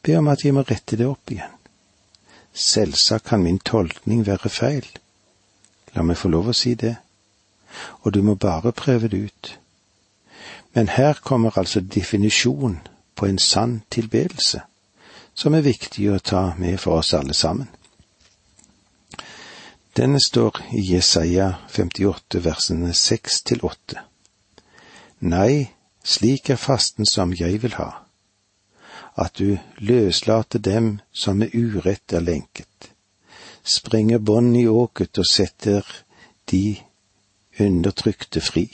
Be 0.02 0.18
om 0.18 0.28
at 0.28 0.44
jeg 0.44 0.54
må 0.54 0.60
rette 0.60 0.96
det 0.96 1.06
opp 1.06 1.30
igjen. 1.30 1.63
Selvsagt 2.54 3.26
kan 3.26 3.42
min 3.42 3.58
tolkning 3.58 4.26
være 4.26 4.48
feil. 4.48 4.86
La 5.94 6.02
meg 6.02 6.18
få 6.18 6.30
lov 6.30 6.52
å 6.52 6.54
si 6.54 6.74
det. 6.78 6.94
Og 8.06 8.14
du 8.14 8.22
må 8.22 8.34
bare 8.38 8.72
prøve 8.72 9.10
det 9.10 9.24
ut. 9.26 9.58
Men 10.74 10.88
her 10.88 11.18
kommer 11.22 11.58
altså 11.58 11.80
definisjon 11.80 12.78
på 13.14 13.26
en 13.26 13.38
sann 13.38 13.82
tilbedelse, 13.90 14.60
som 15.34 15.54
er 15.54 15.66
viktig 15.66 16.08
å 16.10 16.18
ta 16.18 16.44
med 16.58 16.78
for 16.82 16.98
oss 16.98 17.14
alle 17.14 17.34
sammen. 17.34 17.68
Denne 19.96 20.18
står 20.22 20.58
i 20.74 20.82
Jesaja 20.82 21.52
58 21.70 22.42
versene 22.42 22.94
6 22.94 23.42
til 23.50 23.62
8. 23.62 24.02
Nei, 25.30 25.70
slik 26.02 26.50
er 26.50 26.58
fasten 26.58 27.06
som 27.06 27.34
jeg 27.34 27.62
vil 27.62 27.78
ha, 27.78 28.03
at 29.16 29.38
du 29.38 29.58
løslater 29.78 30.58
dem 30.58 30.98
som 31.12 31.38
med 31.38 31.54
urett 31.54 32.12
er 32.12 32.24
lenket, 32.24 32.90
sprenger 33.62 34.18
bånd 34.18 34.56
i 34.56 34.66
åket 34.66 35.18
og 35.18 35.26
setter 35.30 35.86
de 36.50 36.76
undertrykte 37.60 38.40
fri. 38.40 38.66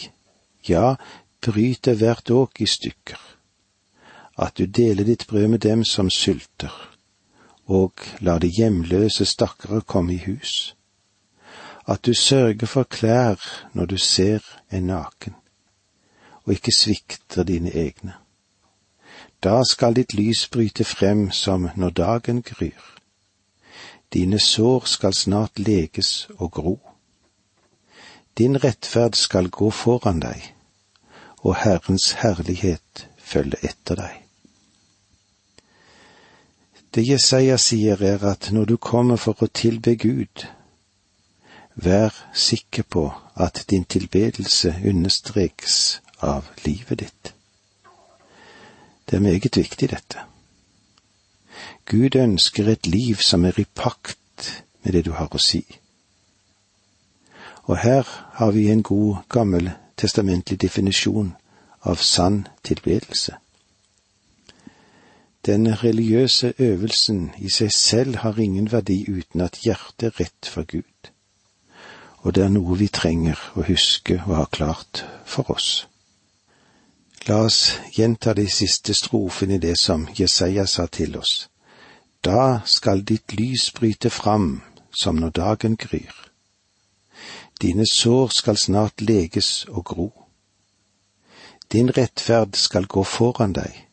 Ja, 0.68 0.96
bryter 1.40 1.94
hvert 1.94 2.30
åk 2.30 2.60
i 2.60 2.66
stykker, 2.66 3.20
at 4.36 4.56
du 4.56 4.66
deler 4.66 5.04
ditt 5.04 5.26
brød 5.28 5.48
med 5.48 5.60
dem 5.64 5.84
som 5.84 6.10
sulter, 6.10 6.72
og 7.66 7.92
lar 8.20 8.40
de 8.40 8.48
hjemløse 8.48 9.24
stakkare 9.24 9.80
komme 9.80 10.14
i 10.14 10.22
hus, 10.24 10.74
at 11.86 12.04
du 12.06 12.14
sørger 12.14 12.66
for 12.66 12.82
klær 12.82 13.40
når 13.72 13.86
du 13.86 13.96
ser 13.98 14.44
en 14.72 14.88
naken, 14.92 15.36
og 16.44 16.52
ikke 16.52 16.72
svikter 16.76 17.44
dine 17.44 17.72
egne. 17.72 18.16
Da 19.42 19.62
skal 19.64 19.96
ditt 19.96 20.14
lys 20.14 20.46
bryte 20.52 20.84
frem 20.84 21.30
som 21.30 21.68
når 21.76 21.90
dagen 21.90 22.42
gryr. 22.42 22.80
Dine 24.12 24.38
sår 24.38 24.84
skal 24.84 25.14
snart 25.14 25.58
leges 25.58 26.28
og 26.36 26.50
gro. 26.52 26.78
Din 28.38 28.64
rettferd 28.64 29.14
skal 29.14 29.48
gå 29.48 29.70
foran 29.70 30.20
deg 30.20 30.54
og 31.40 31.56
Herrens 31.56 32.12
herlighet 32.20 33.06
følge 33.16 33.56
etter 33.64 33.96
deg. 33.96 34.16
Det 36.94 37.06
Jesaja 37.06 37.56
sier 37.56 38.02
er 38.02 38.24
at 38.26 38.50
når 38.52 38.64
du 38.64 38.76
kommer 38.76 39.16
for 39.16 39.38
å 39.40 39.52
tilbe 39.54 39.94
Gud, 39.94 40.46
vær 41.74 42.14
sikker 42.34 42.82
på 42.82 43.04
at 43.36 43.64
din 43.70 43.84
tilbedelse 43.84 44.74
understrekes 44.84 46.00
av 46.20 46.50
livet 46.66 47.06
ditt. 47.06 47.32
Det 49.08 49.16
er 49.16 49.20
meget 49.20 49.56
viktig, 49.56 49.90
dette. 49.90 50.18
Gud 51.86 52.16
ønsker 52.16 52.68
et 52.68 52.86
liv 52.86 53.16
som 53.16 53.44
er 53.44 53.58
i 53.58 53.66
pakt 53.74 54.62
med 54.82 54.92
det 54.92 55.04
du 55.04 55.12
har 55.12 55.28
å 55.34 55.38
si. 55.42 55.64
Og 57.64 57.78
her 57.78 58.06
har 58.34 58.50
vi 58.50 58.68
en 58.70 58.82
god, 58.82 59.16
gammel 59.28 59.70
testamentlig 59.96 60.60
definisjon 60.62 61.34
av 61.82 61.96
sann 61.96 62.46
tilbedelse. 62.64 63.36
Den 65.46 65.66
religiøse 65.82 66.52
øvelsen 66.58 67.30
i 67.38 67.48
seg 67.48 67.72
selv 67.72 68.16
har 68.16 68.38
ingen 68.38 68.72
verdi 68.72 69.04
uten 69.08 69.40
at 69.40 69.60
hjertet 69.64 70.06
er 70.10 70.20
rett 70.20 70.46
for 70.46 70.68
Gud, 70.68 71.12
og 72.20 72.34
det 72.34 72.44
er 72.44 72.52
noe 72.52 72.76
vi 72.76 72.88
trenger 72.92 73.40
å 73.56 73.64
huske 73.64 74.20
og 74.26 74.36
ha 74.36 74.44
klart 74.52 75.04
for 75.24 75.50
oss. 75.50 75.89
La 77.28 77.42
oss 77.44 77.78
gjenta 77.92 78.34
de 78.34 78.46
siste 78.48 78.94
strofene 78.94 79.58
i 79.58 79.62
det 79.62 79.76
som 79.78 80.08
Jesaja 80.18 80.66
sa 80.66 80.86
til 80.86 81.16
oss. 81.16 81.48
Da 82.24 82.60
skal 82.64 83.04
ditt 83.04 83.32
lys 83.36 83.70
bryte 83.76 84.10
fram 84.10 84.62
som 84.92 85.20
når 85.20 85.30
dagen 85.30 85.76
gryr. 85.76 86.14
Dine 87.60 87.84
sår 87.86 88.28
skal 88.28 88.56
snart 88.56 89.00
leges 89.00 89.64
og 89.68 89.84
gro. 89.84 90.10
Din 91.72 91.92
rettferd 91.96 92.56
skal 92.56 92.86
gå 92.86 93.04
foran 93.04 93.52
deg 93.52 93.86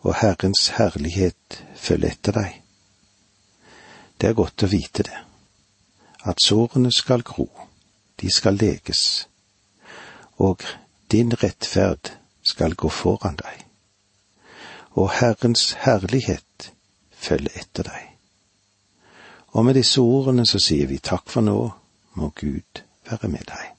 og 0.00 0.14
Herrens 0.20 0.68
herlighet 0.78 1.62
følge 1.76 2.12
etter 2.12 2.36
deg. 2.38 2.60
Det 4.18 4.30
er 4.30 4.38
godt 4.38 4.64
å 4.64 4.70
vite 4.70 5.04
det, 5.06 5.18
at 6.26 6.42
sårene 6.42 6.90
skal 6.94 7.22
gro, 7.26 7.48
de 8.18 8.30
skal 8.34 8.58
leges, 8.58 9.28
og 10.38 10.62
din 11.10 11.34
rettferd 11.42 12.14
skal 12.48 12.74
gå 12.74 12.88
foran 12.88 13.36
deg, 13.40 13.64
og 14.96 15.12
Herrens 15.20 15.72
herlighet 15.84 16.70
følge 17.12 17.52
etter 17.60 17.86
deg. 17.90 18.04
Og 19.56 19.64
med 19.64 19.78
disse 19.78 20.00
ordene 20.00 20.46
så 20.46 20.60
sier 20.62 20.88
vi 20.88 21.00
takk 21.02 21.28
for 21.32 21.44
nå, 21.44 21.58
må 22.18 22.32
Gud 22.36 22.82
være 23.08 23.30
med 23.32 23.44
deg. 23.48 23.74